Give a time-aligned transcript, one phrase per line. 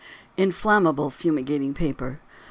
[0.35, 2.19] INFLAMMABLE FUMIGATING PAPER.